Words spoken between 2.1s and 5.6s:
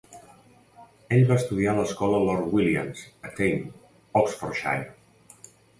Lord Williams, a Thame, Oxfordshire.